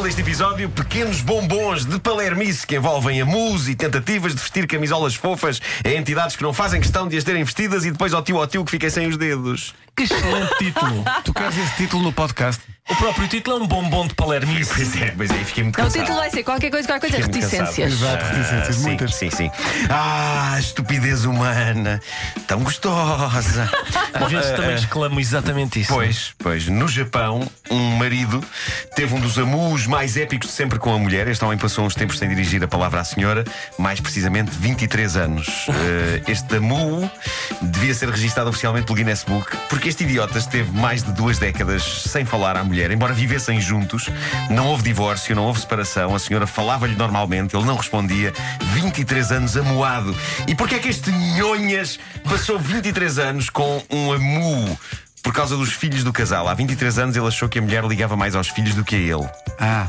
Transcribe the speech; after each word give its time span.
Título 0.00 0.08
deste 0.16 0.22
episódio: 0.22 0.70
Pequenos 0.70 1.20
bombons 1.20 1.84
de 1.84 1.98
palermice 1.98 2.66
que 2.66 2.76
envolvem 2.76 3.20
amus 3.20 3.68
e 3.68 3.74
tentativas 3.74 4.34
de 4.34 4.40
vestir 4.40 4.66
camisolas 4.66 5.14
fofas 5.14 5.60
a 5.84 5.90
entidades 5.90 6.36
que 6.36 6.42
não 6.42 6.54
fazem 6.54 6.80
questão 6.80 7.06
de 7.06 7.18
as 7.18 7.24
terem 7.24 7.44
vestidas 7.44 7.84
e 7.84 7.90
depois 7.90 8.14
ao 8.14 8.22
tio 8.22 8.38
ao 8.38 8.46
tio 8.46 8.64
que 8.64 8.70
fiquei 8.70 8.88
sem 8.88 9.06
os 9.06 9.18
dedos. 9.18 9.74
Que 9.94 10.04
excelente 10.04 10.56
título. 10.56 11.04
Tu 11.24 11.34
queres 11.34 11.58
esse 11.58 11.76
título 11.76 12.02
no 12.04 12.12
podcast? 12.12 12.62
O 12.88 12.96
próprio 12.96 13.28
título 13.28 13.58
é 13.58 13.62
um 13.62 13.66
bombom 13.66 14.06
de 14.06 14.14
palermice. 14.14 14.70
Pois 14.80 14.96
é, 15.02 15.10
pois 15.16 15.30
é, 15.30 15.44
fiquei 15.44 15.62
muito 15.64 15.76
Não, 15.78 15.84
o 15.84 15.88
cansado. 15.88 16.02
título 16.02 16.18
vai 16.18 16.30
ser 16.30 16.42
qualquer 16.42 16.70
coisa, 16.70 16.88
qualquer 16.88 17.10
coisa, 17.10 17.26
reticências. 17.26 17.92
cansado. 17.92 18.18
Exato, 18.18 18.24
reticências, 18.36 18.76
sim, 18.76 18.82
muitas. 18.82 19.14
Sim, 19.14 19.30
sim. 19.30 19.50
Ah, 19.90 20.56
estupidez 20.58 21.24
humana, 21.24 22.00
tão 22.46 22.60
gostosa. 22.64 23.70
Às 24.14 24.32
vezes 24.32 24.50
também 24.52 24.74
exclamo 24.74 25.20
exatamente 25.20 25.80
isso. 25.80 25.92
Pois, 25.92 26.32
pois, 26.38 26.66
no 26.66 26.88
Japão, 26.88 27.48
um 27.70 27.96
marido 27.96 28.42
teve 28.96 29.14
um 29.14 29.20
dos 29.20 29.38
amus 29.38 29.86
mais 29.90 30.16
épicos 30.16 30.50
de 30.50 30.54
sempre 30.54 30.78
com 30.78 30.94
a 30.94 30.98
mulher. 30.98 31.26
Este 31.26 31.44
homem 31.44 31.58
passou 31.58 31.84
uns 31.84 31.96
tempos 31.96 32.16
sem 32.16 32.28
dirigir 32.28 32.62
a 32.62 32.68
palavra 32.68 33.00
à 33.00 33.04
senhora, 33.04 33.44
mais 33.76 34.00
precisamente 34.00 34.52
23 34.52 35.16
anos. 35.16 35.66
Eh, 35.80 36.22
este 36.28 36.56
amu 36.56 37.10
devia 37.62 37.94
ser 37.94 38.10
registado 38.10 38.50
oficialmente 38.50 38.84
pelo 38.84 38.96
Guinness 38.96 39.24
Book, 39.24 39.56
porque 39.68 39.88
este 39.88 40.04
idiota 40.04 40.38
esteve 40.38 40.70
mais 40.72 41.02
de 41.02 41.10
duas 41.12 41.38
décadas 41.38 42.02
sem 42.02 42.24
falar 42.24 42.54
à 42.56 42.62
mulher, 42.62 42.90
embora 42.90 43.14
vivessem 43.14 43.60
juntos. 43.60 44.08
Não 44.50 44.66
houve 44.66 44.82
divórcio, 44.82 45.34
não 45.34 45.46
houve 45.46 45.60
separação. 45.60 46.14
A 46.14 46.18
senhora 46.18 46.46
falava-lhe 46.46 46.94
normalmente, 46.94 47.56
ele 47.56 47.64
não 47.64 47.76
respondia. 47.76 48.32
23 48.74 49.32
anos 49.32 49.56
amuado. 49.56 50.14
E 50.46 50.54
porquê 50.54 50.74
é 50.74 50.78
que 50.78 50.88
este 50.88 51.10
nhonhas 51.10 51.98
passou 52.24 52.58
23 52.58 53.18
anos 53.18 53.48
com 53.48 53.82
um 53.90 54.12
amu? 54.12 54.78
Por 55.22 55.32
causa 55.32 55.56
dos 55.56 55.72
filhos 55.72 56.02
do 56.02 56.12
casal. 56.12 56.48
Há 56.48 56.54
23 56.54 56.98
anos 56.98 57.16
ele 57.16 57.26
achou 57.26 57.48
que 57.48 57.58
a 57.58 57.62
mulher 57.62 57.84
ligava 57.84 58.16
mais 58.16 58.34
aos 58.34 58.48
filhos 58.48 58.74
do 58.74 58.84
que 58.84 58.96
a 58.96 58.98
ele. 58.98 59.28
Ah, 59.58 59.88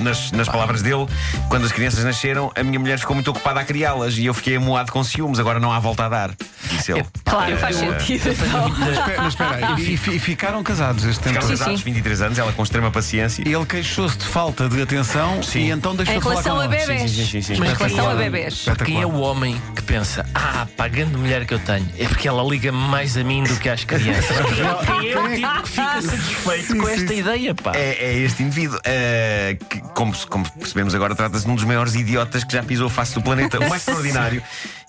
Nas, 0.00 0.30
nas 0.32 0.48
palavras 0.48 0.82
dele, 0.82 1.06
quando 1.48 1.64
as 1.64 1.72
crianças 1.72 2.04
nasceram, 2.04 2.52
a 2.54 2.62
minha 2.62 2.78
mulher 2.78 2.98
ficou 2.98 3.14
muito 3.14 3.30
ocupada 3.30 3.60
a 3.60 3.64
criá-las 3.64 4.16
e 4.18 4.26
eu 4.26 4.34
fiquei 4.34 4.56
amuado 4.56 4.92
com 4.92 5.02
ciúmes, 5.02 5.38
agora 5.40 5.58
não 5.58 5.72
há 5.72 5.78
volta 5.80 6.04
a 6.04 6.08
dar. 6.08 6.30
Disse 6.70 6.92
ele. 6.92 7.04
Claro, 7.30 7.56
faz 7.58 7.76
sentido. 7.76 8.28
então. 8.28 8.68
espera, 8.92 9.22
mas 9.22 9.32
espera 9.34 9.66
aí. 9.76 9.94
E, 9.94 9.96
fi- 9.96 10.16
e 10.16 10.18
ficaram 10.18 10.62
casados 10.64 11.04
este 11.04 11.20
tempo. 11.22 11.34
Ficaram 11.36 11.48
casados, 11.58 11.78
sim. 11.80 11.84
23 11.84 12.22
anos, 12.22 12.38
ela 12.38 12.52
com 12.52 12.62
extrema 12.64 12.90
paciência. 12.90 13.42
Ele 13.48 13.64
queixou-se 13.64 14.18
de 14.18 14.24
falta 14.24 14.68
de 14.68 14.82
atenção 14.82 15.40
Sim. 15.40 15.60
e 15.66 15.70
então 15.70 15.94
deixou 15.94 16.14
Em 16.16 16.18
de 16.18 16.24
falar 16.24 16.34
relação 16.40 16.54
com 16.56 16.60
a 16.60 16.64
ela. 16.64 16.76
bebés. 16.76 17.10
Sim, 17.12 17.16
sim, 17.18 17.24
sim, 17.26 17.42
sim. 17.42 17.52
Em 17.54 17.58
Mas 17.60 17.78
relação 17.78 17.98
a 18.10 18.14
quem 18.16 18.20
é- 18.20 18.30
bebés. 18.30 18.66
Quem 18.84 19.00
é 19.00 19.06
o 19.06 19.14
homem 19.20 19.62
que 19.76 19.82
pensa, 19.82 20.26
ah, 20.34 20.66
pá, 20.76 20.86
a 20.86 20.88
grande 20.88 21.16
mulher 21.16 21.46
que 21.46 21.54
eu 21.54 21.58
tenho 21.60 21.88
é 21.98 22.08
porque 22.08 22.26
ela 22.26 22.42
liga 22.42 22.72
mais 22.72 23.16
a 23.16 23.22
mim 23.22 23.44
do 23.44 23.56
que 23.56 23.68
às 23.68 23.84
crianças? 23.84 24.26
Quem 24.26 25.12
é 25.12 25.18
o 25.20 25.28
tipo 25.34 25.62
que 25.62 25.68
fica 25.68 26.02
satisfeito 26.02 26.76
com 26.76 26.88
esta 26.88 27.14
ideia, 27.14 27.54
pá? 27.54 27.72
É, 27.76 28.06
é 28.06 28.18
este 28.18 28.42
indivíduo. 28.42 28.78
eh, 28.84 29.56
que, 29.70 29.80
como, 29.94 30.12
como 30.28 30.50
percebemos 30.52 30.94
agora, 30.94 31.14
trata-se 31.14 31.44
de 31.44 31.50
um 31.50 31.54
dos 31.54 31.64
maiores 31.64 31.94
idiotas 31.94 32.42
que 32.42 32.52
já 32.52 32.62
pisou 32.62 32.88
a 32.88 32.90
face 32.90 33.14
do 33.14 33.22
planeta. 33.22 33.58
O 33.58 33.68
mais 33.68 33.82
extraordinário 33.86 34.42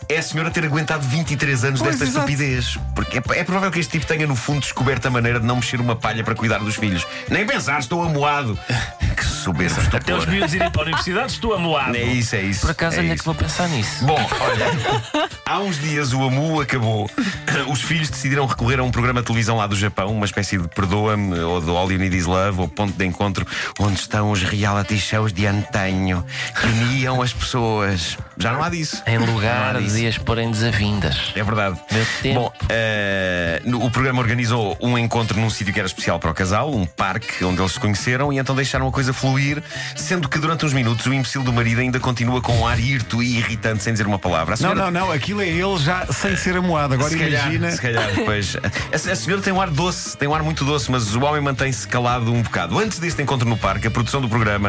é 0.10 0.18
a 0.18 0.24
senhora 0.24 0.50
ter 0.50 0.66
aguentado 0.66 1.08
23 1.08 1.64
anos 1.66 1.80
Pois, 1.80 1.92
desta 1.92 2.06
exato. 2.06 2.30
estupidez. 2.30 2.78
Porque 2.96 3.20
é, 3.20 3.22
é 3.40 3.44
provável 3.44 3.70
que 3.72 3.80
este 3.80 3.92
tipo 3.92 4.06
tenha, 4.08 4.26
no 4.26 4.36
fundo, 4.36 4.62
descoberto 4.62 5.06
a 5.06 5.10
maneira 5.12 5.40
de 5.40 5.46
não 5.46 5.58
mexer 5.58 5.80
uma 5.80 5.96
palha 5.96 6.24
para 6.24 6.34
cuidar 6.34 6.58
dos 6.58 6.76
filhos. 6.76 7.06
Nem 7.30 7.46
pensar, 7.46 7.80
estou 7.80 8.04
amoado. 8.04 8.58
Que 9.12 9.26
soberbo 9.26 9.76
Até 9.76 9.98
os 10.14 10.20
estupor. 10.20 10.28
miúdos 10.30 10.54
irem 10.54 10.72
para 10.72 10.82
a 10.82 10.86
universidade, 10.86 11.34
estou 11.34 11.54
amoado. 11.54 11.96
É 11.96 12.04
isso, 12.04 12.36
é 12.36 12.42
isso. 12.42 12.62
Por 12.62 12.72
acaso, 12.72 12.96
é 12.96 13.00
olha 13.00 13.16
que 13.18 13.26
vou 13.26 13.36
pensar 13.36 13.68
nisso. 13.68 14.06
Bom, 14.06 14.16
olha, 14.40 15.28
há 15.46 15.60
uns 15.60 15.80
dias 15.80 16.14
o 16.14 16.24
Amu 16.24 16.62
acabou. 16.62 17.10
Os 17.68 17.82
filhos 17.82 18.10
decidiram 18.10 18.46
recorrer 18.46 18.80
a 18.80 18.84
um 18.84 18.90
programa 18.90 19.20
de 19.20 19.28
televisão 19.28 19.58
lá 19.58 19.68
do 19.68 19.76
Japão, 19.76 20.16
uma 20.16 20.26
espécie 20.26 20.58
de 20.58 20.68
Perdoa-me, 20.70 21.38
ou 21.40 21.60
do 21.62 21.76
All 21.76 21.92
You 21.92 22.00
Need 22.00 22.16
Is 22.18 22.26
Love, 22.26 22.62
ou 22.62 22.68
ponto 22.68 22.94
de 22.98 23.06
encontro, 23.06 23.46
onde 23.80 24.00
estão 24.00 24.32
os 24.32 24.42
reality 24.72 24.98
shows 24.98 25.34
de 25.34 25.46
antanho 25.46 26.26
que 26.60 26.66
uniam 26.68 27.22
as 27.22 27.34
pessoas. 27.34 28.18
Já 28.38 28.54
não 28.54 28.64
há 28.64 28.70
disso. 28.70 29.04
Em 29.06 29.18
há 29.18 29.20
lugar 29.20 29.78
disso. 29.82 29.96
de 29.96 30.08
as 30.08 30.18
porem 30.18 30.50
desavindas. 30.50 31.32
É 31.36 31.44
verdade. 31.44 31.80
Meu 31.92 32.06
tempo. 32.22 32.40
Bom, 32.40 32.54
eh, 32.70 33.62
no- 33.66 33.84
o 33.86 33.92
programa 33.92 34.20
organizou 34.22 34.78
um 34.82 34.98
encontro 34.98 35.40
num 35.40 35.50
sítio 35.50 35.74
que 35.74 35.80
era 35.80 35.88
especial 35.88 36.20
para 36.20 36.32
o 36.32 36.34
casal, 36.34 36.74
um 36.74 36.86
parque 36.86 37.44
onde 37.44 37.62
eles 37.62 37.74
se 37.74 37.80
conheceram 37.80 38.32
e 38.34 38.38
então 38.40 38.56
deixaram 38.56 38.88
a 38.88 38.92
coisa 38.92 39.14
fluir, 39.14 39.62
sendo 39.96 40.28
que 40.30 40.40
durante 40.40 40.66
uns 40.66 40.74
minutos 40.74 41.06
o 41.06 41.14
imbecil 41.14 41.44
do 41.44 41.52
marido 41.54 41.82
ainda 41.82 42.00
continua 42.00 42.42
com 42.42 42.54
um 42.58 42.68
ar 42.68 42.80
hirto 42.80 43.22
e 43.22 43.38
irritante 43.38 43.84
sem 43.84 43.94
dizer 43.94 44.08
uma 44.08 44.20
palavra. 44.20 44.54
A 44.54 44.58
Não, 44.58 44.72
senhora- 44.72 44.92
não, 44.92 44.92
não. 45.08 45.12
Aquilo 45.12 45.42
é 45.42 45.48
ele 45.48 45.78
já 45.78 46.06
sem 46.08 46.36
ser 46.36 46.56
amoado. 46.58 46.94
Agora 46.94 47.10
se 47.10 47.18
calhar, 47.18 47.42
imagina. 47.48 47.72
se 47.72 47.82
calhar, 47.82 48.10
pois. 48.26 48.56
A, 48.56 49.12
a 49.12 49.16
senhora 49.16 49.42
tem 49.42 49.52
um 49.54 49.62
ar 49.62 49.70
doce, 49.70 50.18
tem 50.18 50.28
um 50.28 50.34
ar 50.34 50.44
muito 50.44 50.64
doce, 50.66 50.90
mas 50.92 51.16
o 51.16 51.22
homem 51.24 51.42
mantém-se 51.42 51.88
calado 51.88 52.34
um 52.34 52.42
bocado. 52.42 52.78
Antes 52.80 53.00
deste 53.00 53.22
encontro 53.22 53.48
no 53.48 53.58
parque, 53.58 53.88
a 53.88 53.92
produção 53.92 54.22
do 54.22 54.30
programa 54.30 54.61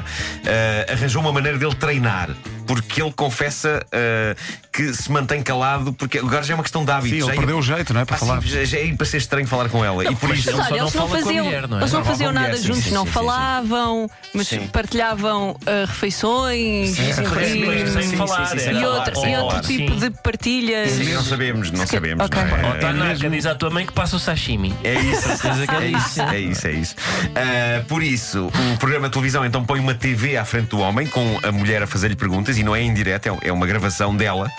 eh, 0.44 0.86
arranjou 0.90 1.20
uma 1.20 1.32
maneira 1.32 1.58
dele 1.58 1.74
treinar. 1.74 2.30
Porque 2.66 3.02
ele 3.02 3.12
confessa 3.12 3.84
eh, 3.92 4.36
que 4.72 4.92
se 4.94 5.12
mantém 5.12 5.42
calado, 5.42 5.92
porque 5.92 6.18
agora 6.18 6.42
já 6.42 6.54
é 6.54 6.56
uma 6.56 6.62
questão 6.62 6.82
de 6.84 6.90
hábito. 6.90 7.08
Sim, 7.10 7.16
ele 7.16 7.26
já 7.26 7.32
é- 7.32 7.36
perdeu 7.36 7.58
o 7.58 7.62
jeito, 7.62 7.92
não 7.92 8.00
é? 8.00 8.04
Para 8.06 8.16
Ah, 8.16 8.18
sim, 8.18 8.26
falar. 8.26 8.40
já, 8.42 8.64
já 8.64 8.78
é 8.78 8.94
para 8.94 9.06
ser 9.06 9.18
estranho 9.18 9.46
falar 9.46 9.68
com 9.68 9.84
ela. 9.84 10.02
e 10.10 10.16
por 10.16 10.30
isso. 10.34 10.48
ele 10.48 10.56
só 10.62 10.70
não 10.70 10.76
eles 10.78 10.80
não 10.80 10.90
fala 10.90 11.08
com 11.08 11.14
a 11.14 11.18
faziam, 11.20 11.44
mulher, 11.44 11.68
não 11.68 11.76
é? 11.76 11.80
eles 11.82 11.92
não 11.92 12.00
fala 12.02 12.10
faziam 12.12 12.30
a 12.30 12.32
nada 12.32 12.46
mulher, 12.48 12.60
sim, 12.60 12.66
juntos, 12.68 12.84
sim, 12.84 12.90
não 12.90 13.02
sim, 13.02 13.06
sim. 13.08 13.12
falavam, 13.12 14.10
mas 14.34 14.48
Sim. 14.48 14.66
partilhavam 14.68 15.56
ah, 15.66 15.84
refeições 15.86 16.88
Sim, 16.90 16.94
sim, 16.94 17.10
e- 17.10 17.12
sim, 17.12 17.24
sim, 17.24 17.92
sem 17.92 18.02
sim, 18.10 18.16
falar, 18.16 18.46
sim, 18.46 18.58
sim, 18.58 18.70
e, 18.70 19.20
sem 19.20 19.36
outro, 19.38 19.60
tipo 19.60 19.92
sim. 19.92 19.98
de 19.98 20.10
partilhas. 20.22 20.90
Sim, 20.92 21.12
não 21.12 21.22
sabemos, 21.22 21.70
não 21.70 21.86
sabemos. 21.86 22.30
Não 22.30 22.40
é? 22.40 22.74
Oh, 22.76 22.80
Tanaka, 22.80 23.28
diz 23.30 23.46
à 23.46 23.54
tua 23.54 23.68
mãe 23.70 23.84
que 23.86 23.92
passa 23.92 24.16
o 24.16 24.18
sashimi. 24.18 24.74
É 24.82 24.94
isso, 24.94 25.28
é 25.28 25.88
isso, 25.88 26.20
é 26.22 26.40
isso, 26.40 26.66
é 26.66 26.72
isso. 26.72 26.96
Ah, 27.36 27.84
por 27.88 28.02
isso, 28.02 28.46
o 28.74 28.78
programa 28.78 29.08
de 29.08 29.12
televisão 29.12 29.44
então 29.44 29.64
põe 29.64 29.80
uma 29.80 29.94
TV 29.94 30.36
à 30.36 30.44
frente 30.44 30.68
do 30.68 30.78
homem, 30.80 31.06
com 31.06 31.38
a 31.42 31.52
mulher 31.52 31.82
a 31.82 31.86
fazer-lhe 31.86 32.16
perguntas, 32.16 32.56
e 32.56 32.62
não 32.62 32.74
é 32.74 32.80
em 32.82 32.92
direto, 32.94 33.26
é- 33.28 33.48
é 33.48 33.52
uma 33.52 33.66
gravação 33.66 34.16
dela, 34.16 34.50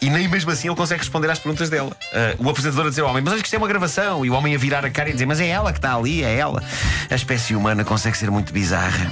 e 0.00 0.10
nem 0.10 0.28
mesmo 0.28 0.50
assim 0.50 0.68
ele 0.68 0.76
consegue 0.76 1.00
responder 1.00 1.30
às 1.30 1.38
perguntas 1.38 1.68
dela. 1.70 1.92
Ah, 2.12 2.34
o 2.38 2.48
apresentador 2.48 2.86
a 2.86 2.88
dizer 2.90 3.02
ao 3.02 3.08
homem, 3.10 3.22
mas 3.22 3.32
olha 3.32 3.42
que 3.42 3.46
isto 3.48 3.54
é 3.54 3.58
uma 3.58 3.68
gravação, 3.68 4.24
e 4.24 4.30
o 4.30 4.34
homem 4.34 4.54
a 4.54 4.58
virar 4.58 4.84
a 4.84 4.90
cara 4.90 5.08
e 5.10 5.12
dizer, 5.12 5.26
mas 5.26 5.40
é 5.40 5.48
ela 5.48 5.72
que 5.72 5.78
está 5.78 5.94
ali, 5.94 6.22
é 6.24 6.34
ela. 6.36 6.62
A 7.10 7.14
espécie 7.14 7.54
humana 7.54 7.84
consegue 7.84 8.16
ser 8.16 8.30
muito 8.30 8.52
bizarra. 8.52 9.10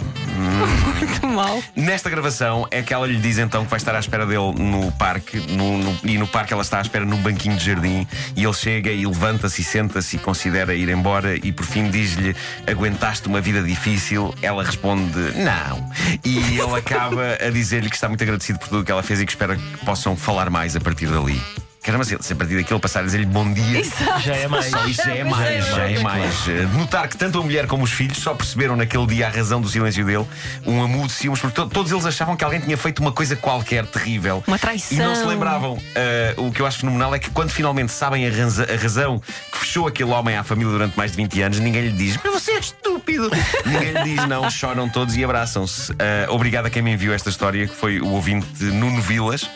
Que 1.20 1.26
mal. 1.26 1.62
Nesta 1.76 2.08
gravação 2.10 2.66
é 2.70 2.82
que 2.82 2.92
ela 2.92 3.06
lhe 3.06 3.18
diz 3.18 3.38
então 3.38 3.64
que 3.64 3.70
vai 3.70 3.76
estar 3.78 3.94
à 3.94 3.98
espera 3.98 4.26
dele 4.26 4.52
no 4.58 4.90
parque 4.92 5.36
no- 5.38 5.78
no- 5.78 5.98
e 6.04 6.18
no 6.18 6.26
parque 6.26 6.52
ela 6.52 6.62
está 6.62 6.78
à 6.78 6.82
espera 6.82 7.04
num 7.04 7.16
banquinho 7.18 7.56
de 7.56 7.64
jardim 7.64 8.06
e 8.34 8.42
ele 8.44 8.52
chega 8.54 8.90
e 8.90 9.06
levanta-se 9.06 9.60
e 9.60 9.64
senta-se 9.64 10.16
e 10.16 10.18
considera 10.18 10.74
ir 10.74 10.88
embora 10.88 11.36
e 11.36 11.52
por 11.52 11.64
fim 11.66 11.90
diz-lhe 11.90 12.34
aguentaste 12.66 13.28
uma 13.28 13.40
vida 13.40 13.62
difícil 13.62 14.34
ela 14.42 14.64
responde 14.64 15.18
não 15.36 15.90
e 16.24 16.38
ele 16.58 16.74
acaba 16.76 17.36
a 17.44 17.50
dizer-lhe 17.50 17.88
que 17.88 17.94
está 17.96 18.08
muito 18.08 18.22
agradecido 18.22 18.58
por 18.58 18.68
tudo 18.68 18.84
que 18.84 18.92
ela 18.92 19.02
fez 19.02 19.20
e 19.20 19.26
que 19.26 19.32
espera 19.32 19.56
que 19.56 19.84
possam 19.84 20.16
falar 20.16 20.50
mais 20.50 20.74
a 20.76 20.80
partir 20.80 21.06
dali 21.06 21.40
Caramba, 21.84 22.04
se 22.04 22.14
a 22.14 22.36
partir 22.36 22.54
daquilo 22.54 22.78
passar 22.78 23.00
a 23.00 23.02
dizer-lhe 23.02 23.26
bom 23.26 23.52
dia 23.52 23.80
Exato. 23.80 24.20
Já 24.20 24.36
é 24.36 24.46
mais. 24.46 24.66
só 24.66 24.86
isso 24.86 25.02
já 25.04 25.16
é 25.16 25.24
mais, 25.24 25.66
é, 25.66 25.72
já 25.72 25.90
é 25.90 25.98
mais. 25.98 26.46
Eh, 26.48 26.64
De 26.64 26.76
notar 26.78 27.08
que 27.08 27.16
tanto 27.16 27.40
a 27.40 27.42
mulher 27.42 27.66
como 27.66 27.82
os 27.82 27.90
filhos 27.90 28.18
só 28.18 28.34
perceberam 28.34 28.76
naquele 28.76 29.04
dia 29.04 29.26
a 29.26 29.30
razão 29.30 29.60
do 29.60 29.68
silêncio 29.68 30.06
dele, 30.06 30.24
um 30.64 30.80
amudo 30.80 31.08
de 31.08 31.12
ciúmes, 31.14 31.40
porque 31.40 31.56
to- 31.60 31.66
todos 31.68 31.90
eles 31.90 32.06
achavam 32.06 32.36
que 32.36 32.44
alguém 32.44 32.60
tinha 32.60 32.76
feito 32.76 33.00
uma 33.00 33.10
coisa 33.10 33.34
qualquer 33.34 33.84
terrível. 33.86 34.44
Uma 34.46 34.60
traição. 34.60 34.96
E 34.96 35.00
não 35.00 35.16
se 35.16 35.24
lembravam. 35.24 35.76
Eh, 35.96 36.34
o 36.36 36.52
que 36.52 36.62
eu 36.62 36.66
acho 36.68 36.78
fenomenal 36.78 37.16
é 37.16 37.18
que 37.18 37.30
quando 37.30 37.50
finalmente 37.50 37.90
sabem 37.90 38.26
a, 38.28 38.28
a 38.28 38.76
razão 38.80 39.18
que 39.50 39.58
fechou 39.58 39.88
aquele 39.88 40.10
homem 40.12 40.36
à 40.36 40.44
família 40.44 40.70
durante 40.70 40.96
mais 40.96 41.10
de 41.10 41.16
20 41.16 41.42
anos, 41.42 41.58
ninguém 41.58 41.82
lhe 41.88 41.92
diz, 41.96 42.16
mas 42.22 42.32
você 42.32 42.52
é 42.52 42.60
estúpido. 42.92 43.30
ninguém 43.64 43.92
lhe 43.92 44.02
diz, 44.02 44.28
não, 44.28 44.48
choram 44.50 44.88
todos 44.88 45.16
e 45.16 45.24
abraçam-se. 45.24 45.92
Eh, 45.98 46.26
obrigado 46.28 46.66
a 46.66 46.70
quem 46.70 46.82
me 46.82 46.92
enviou 46.92 47.14
esta 47.14 47.30
história, 47.30 47.66
que 47.66 47.74
foi 47.74 48.00
o 48.00 48.08
ouvinte 48.08 48.64
Nuno 48.64 49.00
Vilas. 49.00 49.48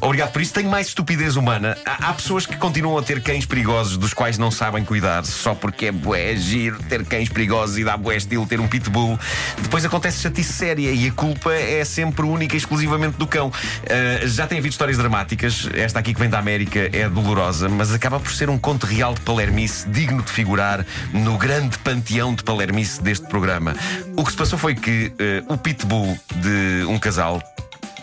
Obrigado 0.00 0.32
por 0.32 0.40
isso. 0.40 0.52
Tenho 0.52 0.70
mais 0.70 0.88
estupidez 0.88 1.36
humana. 1.36 1.76
Há, 1.84 2.10
há 2.10 2.12
pessoas 2.12 2.46
que 2.46 2.56
continuam 2.56 2.98
a 2.98 3.02
ter 3.02 3.22
cães 3.22 3.46
perigosos 3.46 3.96
dos 3.96 4.14
quais 4.14 4.38
não 4.38 4.50
sabem 4.50 4.84
cuidar, 4.84 5.24
só 5.24 5.54
porque 5.54 5.86
é 5.86 5.92
bué 5.92 6.36
giro 6.36 6.78
ter 6.84 7.04
cães 7.04 7.28
perigosos 7.28 7.78
e 7.78 7.84
dá 7.84 7.96
bué 7.96 8.16
estilo 8.16 8.46
ter 8.46 8.60
um 8.60 8.68
pitbull. 8.68 9.18
Depois 9.60 9.84
acontece 9.84 10.22
chatice 10.22 10.52
séria 10.52 10.90
e 10.92 11.08
a 11.08 11.12
culpa 11.12 11.52
é 11.52 11.84
sempre 11.84 12.24
única 12.24 12.54
e 12.54 12.58
exclusivamente 12.58 13.16
do 13.16 13.26
cão. 13.26 13.48
Uh, 13.48 14.26
já 14.26 14.46
tem 14.46 14.58
havido 14.58 14.72
histórias 14.72 14.98
dramáticas. 14.98 15.68
Esta 15.74 15.98
aqui 15.98 16.14
que 16.14 16.20
vem 16.20 16.28
da 16.28 16.38
América 16.38 16.90
é 16.92 17.08
dolorosa, 17.08 17.68
mas 17.68 17.92
acaba 17.92 18.20
por 18.20 18.32
ser 18.32 18.48
um 18.48 18.58
conto 18.58 18.86
real 18.86 19.14
de 19.14 19.20
palermice 19.20 19.88
digno 19.88 20.22
de 20.22 20.30
figurar 20.30 20.84
no 21.12 21.36
grande 21.36 21.78
panteão 21.78 22.34
de 22.34 22.42
palermice 22.42 22.83
deste 23.02 23.26
programa. 23.26 23.74
O 24.16 24.24
que 24.24 24.30
se 24.30 24.36
passou 24.36 24.58
foi 24.58 24.74
que 24.74 25.12
uh, 25.48 25.52
o 25.52 25.58
pitbull 25.58 26.16
de 26.36 26.84
um 26.86 26.98
casal 26.98 27.42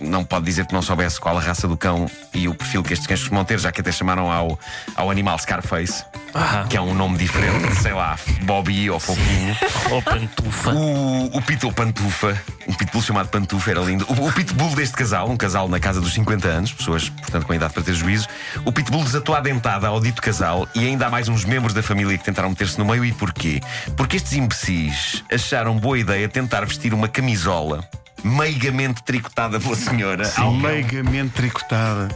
não 0.01 0.23
pode 0.23 0.45
dizer 0.45 0.65
que 0.65 0.73
não 0.73 0.81
soubesse 0.81 1.19
qual 1.19 1.37
a 1.37 1.41
raça 1.41 1.67
do 1.67 1.77
cão 1.77 2.05
e 2.33 2.47
o 2.47 2.53
perfil 2.55 2.83
que 2.83 2.93
estes 2.93 3.07
cães 3.07 3.19
costumam 3.19 3.45
ter, 3.45 3.59
já 3.59 3.71
que 3.71 3.81
até 3.81 3.91
chamaram 3.91 4.31
ao, 4.31 4.59
ao 4.95 5.09
animal 5.11 5.37
Scarface, 5.39 6.03
Ah. 6.33 6.65
que 6.69 6.75
é 6.75 6.81
um 6.81 6.93
nome 6.93 7.17
diferente, 7.17 7.75
sei 7.81 7.93
lá, 7.93 8.17
Bobby 8.43 8.89
ou 8.89 8.99
Fofinho. 8.99 9.55
Ou 9.91 10.01
pantufa. 10.01 10.71
O, 10.73 11.37
o 11.37 11.41
Pitbull 11.41 11.73
Pantufa, 11.73 12.41
um 12.67 12.73
Pitbull 12.73 13.01
chamado 13.01 13.29
Pantufa, 13.29 13.71
era 13.71 13.79
lindo. 13.81 14.05
O, 14.09 14.27
o 14.27 14.31
Pitbull 14.33 14.73
deste 14.75 14.95
casal, 14.95 15.29
um 15.29 15.37
casal 15.37 15.67
na 15.67 15.79
casa 15.79 15.99
dos 16.01 16.13
50 16.13 16.47
anos, 16.47 16.73
pessoas, 16.73 17.09
portanto, 17.09 17.45
com 17.45 17.53
idade 17.53 17.73
para 17.73 17.83
ter 17.83 17.93
juízo, 17.93 18.27
o 18.65 18.71
Pitbull 18.71 19.03
desatou 19.03 19.35
a 19.35 19.39
dentada 19.39 19.87
ao 19.87 19.99
dito 19.99 20.21
casal 20.21 20.67
e 20.73 20.85
ainda 20.85 21.07
há 21.07 21.09
mais 21.09 21.27
uns 21.27 21.45
membros 21.45 21.73
da 21.73 21.83
família 21.83 22.17
que 22.17 22.23
tentaram 22.23 22.49
meter-se 22.49 22.77
no 22.79 22.85
meio. 22.85 23.03
E 23.05 23.11
porquê? 23.11 23.59
Porque 23.97 24.17
estes 24.17 24.33
imbecis 24.33 25.23
acharam 25.31 25.77
boa 25.77 25.97
ideia 25.99 26.27
tentar 26.29 26.65
vestir 26.65 26.93
uma 26.93 27.07
camisola 27.07 27.83
meigamente 28.23 29.03
tricotada 29.03 29.59
pela 29.59 29.75
senhora. 29.75 30.27
ao 30.37 30.51
cão. 30.51 30.57
Meigamente 30.59 31.33
tricotada. 31.33 32.09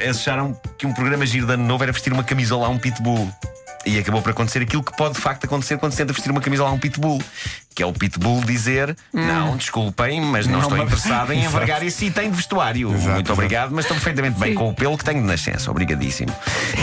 Eles 0.00 0.18
acharam 0.18 0.58
que 0.78 0.86
um 0.86 0.92
programa 0.92 1.26
giro 1.26 1.46
de 1.46 1.54
ano 1.54 1.64
novo 1.64 1.82
era 1.82 1.92
vestir 1.92 2.12
uma 2.12 2.24
camisola 2.24 2.66
a 2.66 2.70
um 2.70 2.78
pitbull. 2.78 3.30
E 3.86 3.98
acabou 3.98 4.20
por 4.20 4.30
acontecer 4.30 4.60
aquilo 4.60 4.82
que 4.82 4.94
pode 4.94 5.14
de 5.14 5.20
facto 5.20 5.44
acontecer 5.44 5.78
quando 5.78 5.92
se 5.92 5.98
tenta 5.98 6.12
vestir 6.12 6.30
uma 6.30 6.40
camisola 6.40 6.68
a 6.68 6.72
um 6.72 6.78
pitbull. 6.78 7.22
Que 7.80 7.84
é 7.84 7.86
o 7.86 7.94
pitbull 7.94 8.42
dizer: 8.44 8.94
Não, 9.10 9.56
desculpem, 9.56 10.20
mas 10.20 10.46
não, 10.46 10.56
Não, 10.58 10.60
estou 10.64 10.76
mas- 10.76 10.86
interessado 10.86 11.32
em 11.32 11.38
Exato. 11.40 11.54
envergar 11.56 11.82
esse 11.82 12.04
item 12.04 12.30
de 12.30 12.36
vestuário. 12.36 12.90
Exato, 12.90 13.04
Muito 13.04 13.16
exato. 13.20 13.32
obrigado, 13.32 13.70
mas 13.72 13.86
estou 13.86 13.94
perfeitamente 13.94 14.38
bem 14.38 14.50
Sim. 14.50 14.54
com 14.56 14.68
o 14.68 14.74
pelo 14.74 14.98
que 14.98 15.04
tenho 15.04 15.22
de 15.22 15.26
nascença. 15.26 15.70
Obrigadíssimo. 15.70 16.30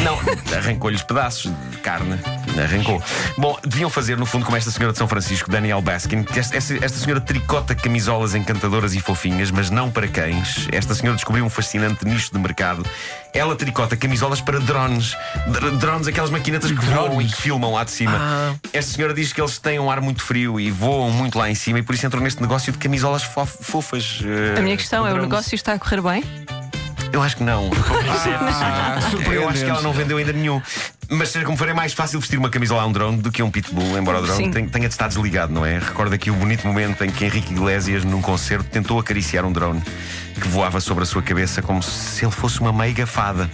Não, 0.04 0.18
arrancou-lhe 0.58 0.96
os 0.96 1.04
pedaços 1.04 1.52
de 1.70 1.78
carne. 1.78 2.20
Arrancou. 2.60 3.00
Bom, 3.38 3.60
deviam 3.64 3.92
fazer, 3.92 4.18
no 4.18 4.26
fundo, 4.26 4.44
como 4.44 4.58
esta 4.58 4.72
senhora 4.72 4.92
de 4.92 4.98
São 4.98 5.08
Francisco, 5.08 5.52
Daniel 5.52 5.84
Baskin, 5.84 6.26
esta- 6.36 6.58
esta 6.58 6.98
senhora 6.98 7.22
tricota 7.22 7.76
camisolas 7.76 8.34
encantadoras 8.34 8.96
e 8.96 9.00
fofinhas, 9.00 9.52
mas 9.52 9.70
não 9.70 9.92
para 9.92 10.08
cães. 10.08 10.68
Esta 10.72 10.96
senhora 10.96 11.16
descobriu 11.16 11.46
um 11.46 11.50
fascinante 11.52 12.06
nicho 12.06 12.32
de 12.34 12.40
mercado. 12.40 12.84
Ela 13.38 13.56
tricota 13.56 13.96
camisolas 13.96 14.42
para 14.42 14.60
drones. 14.60 15.16
Dr- 15.48 15.78
Drones, 15.78 16.08
aquelas 16.08 16.30
maquinetas 16.32 16.72
que 16.72 16.86
voam 16.86 17.22
e 17.22 17.26
que 17.26 17.36
filmam 17.40 17.72
lá 17.74 17.84
de 17.84 17.92
cima. 17.92 18.18
Ah. 18.20 18.56
Esta 18.74 18.94
senhora 18.96 19.14
diz 19.14 19.32
que 19.32 19.40
eles 19.40 19.58
têm 19.60 19.80
um 19.80 19.92
ar 19.92 20.02
muito 20.02 20.24
frio 20.24 20.60
e 20.60 20.72
voam 20.72 21.12
muito 21.12 21.38
lá 21.38 21.50
em 21.50 21.56
cima 21.56 21.78
e 21.80 21.84
por 21.84 21.94
isso 21.94 22.06
entrou 22.06 22.22
neste 22.24 22.42
negócio 22.42 22.72
de 22.72 22.80
camisolas 22.80 23.24
fof- 23.24 23.58
fofas. 23.62 24.22
eh, 24.26 24.58
A 24.58 24.62
minha 24.62 24.76
questão 24.76 25.06
é: 25.06 25.14
o 25.14 25.18
negócio 25.22 25.54
está 25.54 25.74
a 25.74 25.80
correr 25.80 26.02
bem? 26.02 26.24
Eu 27.12 27.22
acho 27.22 27.38
que 27.38 27.44
não. 27.44 27.70
Ah, 28.60 29.00
Eu 29.32 29.48
acho 29.48 29.64
que 29.64 29.70
ela 29.70 29.82
não 29.82 29.94
vendeu 29.94 30.18
ainda 30.18 30.34
nenhum. 30.34 30.62
Mas 31.10 31.30
seja 31.30 31.46
como 31.46 31.58
for, 31.58 31.70
é 31.70 31.74
mais 31.74 31.94
fácil 31.94 32.20
vestir 32.20 32.38
uma 32.38 32.50
camisola 32.50 32.82
a 32.82 32.86
um 32.86 32.92
drone 32.92 33.18
do 33.22 33.32
que 33.32 33.42
a 33.42 33.46
um 33.46 33.52
pitbull, 33.52 33.98
embora 33.98 34.20
o 34.20 34.22
drone 34.22 34.46
Sim. 34.46 34.52
tenha, 34.52 34.70
tenha 34.70 34.88
de 34.90 34.94
estar 34.94 35.08
desligado, 35.08 35.54
não 35.54 35.66
é? 35.66 35.80
Recorda 35.80 36.16
aqui 36.16 36.30
o 36.30 36.34
bonito 36.34 36.68
momento 36.68 37.04
em 37.06 37.10
que 37.10 37.24
Henrique 37.24 37.54
Iglesias, 37.54 38.04
num 38.04 38.22
concerto, 38.22 38.66
tentou 38.70 39.00
acariciar 39.00 39.46
um 39.46 39.52
drone 39.52 39.82
que 40.40 40.48
voava 40.50 40.82
sobre 40.82 41.04
a 41.04 41.08
sua 41.08 41.22
cabeça 41.22 41.62
como 41.62 41.82
se 41.82 42.26
ele 42.26 42.32
fosse 42.32 42.60
uma 42.60 42.74
meiga 42.74 43.08
fada. 43.08 43.50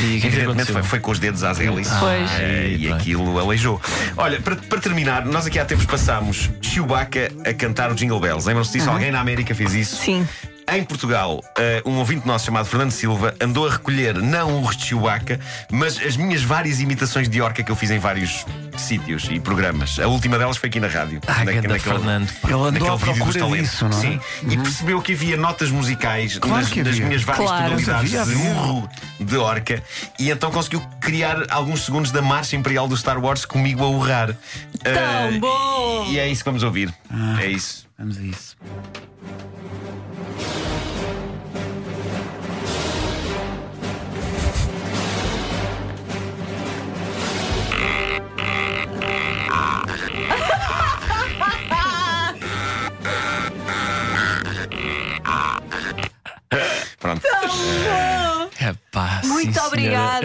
E 0.00 0.20
é 0.22 0.26
Evidentemente 0.26 0.72
foi, 0.72 0.82
foi 0.82 1.00
com 1.00 1.10
os 1.10 1.18
dedos 1.18 1.42
às 1.42 1.58
hélices 1.58 1.92
Pois. 1.98 2.30
Eh, 2.38 2.76
e 2.78 2.86
Pronto. 2.86 3.00
aquilo 3.00 3.38
aleijou. 3.38 3.80
Olha, 4.16 4.40
para, 4.40 4.56
para 4.56 4.78
terminar, 4.80 5.24
nós 5.24 5.46
aqui 5.46 5.58
há 5.58 5.64
tempos 5.64 5.86
passámos 5.86 6.50
Chewbacca 6.60 7.30
a 7.46 7.52
cantar 7.54 7.90
o 7.90 7.94
Jingle 7.94 8.20
Bells. 8.20 8.46
Lembram-se 8.46 8.72
disso? 8.78 8.90
Alguém 8.90 9.10
na 9.10 9.20
América 9.20 9.54
fez 9.54 9.74
isso? 9.74 9.96
Sim. 9.96 10.26
Em 10.72 10.84
Portugal, 10.84 11.42
eh, 11.58 11.82
um 11.84 11.96
ouvinte 11.98 12.24
nosso 12.26 12.44
chamado 12.46 12.64
Fernando 12.66 12.92
Silva 12.92 13.34
andou 13.40 13.66
a 13.66 13.72
recolher 13.72 14.14
não 14.22 14.62
o 14.62 14.70
de 14.70 14.84
Chewbacca, 14.86 15.40
mas 15.70 15.98
as 16.00 16.16
minhas 16.16 16.42
várias 16.42 16.80
imitações 16.80 17.28
de 17.28 17.40
orca 17.42 17.60
que 17.62 17.72
eu 17.72 17.74
fiz 17.74 17.90
em 17.90 17.98
vários 17.98 18.46
sítios 18.78 19.26
e 19.30 19.40
programas. 19.40 19.98
A 19.98 20.06
última 20.06 20.38
delas 20.38 20.56
foi 20.58 20.68
aqui 20.68 20.78
na 20.78 20.86
rádio. 20.86 21.20
Ah, 21.26 21.44
na- 21.44 21.52
naquele- 21.52 21.78
Fernando. 21.80 22.28
Ele 22.44 22.52
andou 22.52 22.70
naquele 22.70 22.88
à 22.90 22.96
vídeo 22.96 23.24
dos 23.24 23.34
procura 23.34 23.38
talentos. 23.40 23.70
disso, 23.70 23.88
não 23.88 23.98
é? 23.98 24.00
Sim. 24.00 24.20
E 24.48 24.56
percebeu 24.58 25.02
que 25.02 25.12
havia 25.12 25.36
notas 25.36 25.70
musicais 25.70 26.38
Claro 26.38 26.62
nas, 26.62 26.76
nas 26.76 26.98
minhas 27.00 27.22
várias 27.22 27.44
Claro. 27.46 27.64
tonalidades 27.64 28.10
de 28.10 28.16
havia, 28.18 28.38
havia. 28.40 28.50
urro 28.52 28.88
de 29.18 29.36
orca 29.36 29.82
e 30.20 30.30
então 30.30 30.50
conseguiu 30.52 30.80
criar 31.00 31.46
alguns 31.50 31.84
segundos 31.84 32.12
da 32.12 32.22
marcha 32.22 32.54
imperial 32.54 32.86
do 32.86 32.96
Star 32.96 33.18
Wars 33.18 33.44
comigo 33.44 33.82
a 33.82 33.88
urrar. 33.88 34.36
Eh, 34.84 35.38
bom! 35.40 36.06
E 36.10 36.18
é 36.18 36.28
isso 36.28 36.42
que 36.44 36.48
vamos 36.48 36.62
ouvir. 36.62 36.94
É 37.40 37.46
isso. 37.48 37.86
Vamos 37.98 38.16
a 38.18 38.22
isso. 38.22 38.56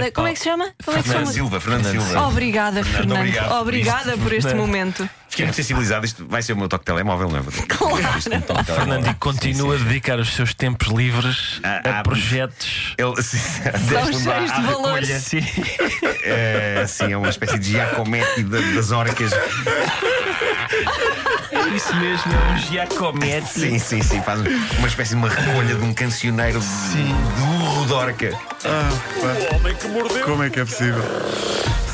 Obrigada. 0.07 0.12
Como 0.16 0.28
é 0.28 0.34
que 0.34 0.40
se 0.40 0.46
chama? 0.46 0.74
Como 0.84 0.98
é 0.98 1.02
que 1.02 1.07
se 1.07 1.10
Fernando 1.10 1.25
chama? 1.25 1.34
Silva, 1.34 1.60
Fernando 1.60 1.84
Fernando 1.86 2.06
Silva. 2.07 2.28
Obrigada, 2.28 2.84
Fernando. 2.84 3.18
obrigado 3.19 3.48
por 3.50 3.57
Obrigada 3.62 4.18
por 4.18 4.34
este 4.34 4.42
Fernando. 4.50 4.57
momento. 4.68 5.10
Fiquei 5.30 5.46
muito 5.46 5.56
sensibilizado. 5.56 6.06
Isto 6.06 6.25
vai 6.28 6.42
ser 6.42 6.54
o 6.54 6.57
meu 6.57 6.69
toque 6.69 6.84
de 6.84 6.86
telemóvel, 6.86 7.28
não 7.30 7.40
é? 7.40 7.42
Isto 8.18 8.31
é 8.34 8.38
um 8.38 8.63
Fernando, 8.63 9.07
e 9.07 9.13
continua 9.16 9.75
a 9.75 9.78
dedicar 9.78 10.18
os 10.18 10.30
seus 10.34 10.54
tempos 10.54 10.88
livres 10.88 11.60
Ah, 11.63 11.81
a 11.84 12.00
ah, 12.00 12.04
projetos. 12.04 12.94
Ele, 12.98 13.16
sim, 13.22 13.38
à- 13.68 14.06
cheios 14.06 14.54
de 14.54 14.62
valores. 14.62 15.10
Sim. 15.10 15.42
É, 16.24 16.86
sim, 16.88 17.12
é 17.12 17.18
uma 17.18 17.30
espécie 17.30 17.60
de 17.60 17.72
Giacometti 17.72 18.44
da- 18.44 18.60
das 18.75 18.92
orcas. 18.92 19.31
Isso 21.76 21.96
mesmo, 21.96 22.32
é 22.34 22.54
um 22.54 22.58
Giacometti. 22.58 23.60
Sim, 23.60 23.80
sim, 23.80 24.02
sim. 24.02 24.22
Faz 24.22 24.42
uma 24.78 24.88
espécie 24.88 25.12
de 25.12 25.16
uma 25.18 25.30
recolha 25.30 25.76
de 25.76 25.84
um 25.84 25.94
cancioneiro 25.94 26.60
de, 26.60 27.04
de 27.04 27.42
urro 27.42 27.86
de 27.86 27.94
orca. 27.94 28.40
Como 30.24 30.44
é 30.44 30.50
que 30.50 30.60
é 30.60 30.66
possível? 30.66 31.04